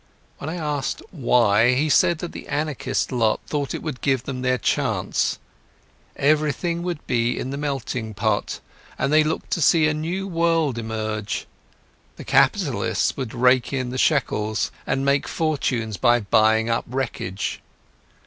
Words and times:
When 0.39 0.49
I 0.49 0.55
asked 0.55 1.03
why, 1.11 1.75
he 1.75 1.87
said 1.87 2.17
that 2.17 2.31
the 2.31 2.47
anarchist 2.47 3.11
lot 3.11 3.39
thought 3.45 3.75
it 3.75 3.83
would 3.83 4.01
give 4.01 4.23
them 4.23 4.41
their 4.41 4.57
chance. 4.57 5.37
Everything 6.15 6.81
would 6.81 7.05
be 7.05 7.37
in 7.37 7.51
the 7.51 7.57
melting 7.57 8.15
pot, 8.15 8.61
and 8.97 9.13
they 9.13 9.23
looked 9.23 9.51
to 9.51 9.61
see 9.61 9.87
a 9.87 9.93
new 9.93 10.27
world 10.27 10.79
emerge. 10.79 11.45
The 12.15 12.23
capitalists 12.25 13.15
would 13.15 13.35
rake 13.35 13.71
in 13.71 13.91
the 13.91 13.99
shekels, 13.99 14.71
and 14.87 15.05
make 15.05 15.27
fortunes 15.27 15.97
by 15.97 16.19
buying 16.19 16.67
up 16.67 16.85
wreckage. 16.87 17.61